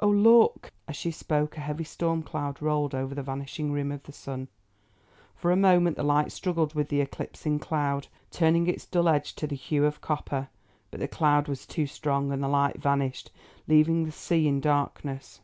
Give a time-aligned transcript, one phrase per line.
[0.00, 4.04] Oh, look!" As she spoke a heavy storm cloud rolled over the vanishing rim of
[4.04, 4.48] the sun.
[5.34, 9.46] For a moment the light struggled with the eclipsing cloud, turning its dull edge to
[9.46, 10.48] the hue of copper,
[10.90, 13.30] but the cloud was too strong and the light vanished,
[13.68, 15.42] leaving the sea in darkness.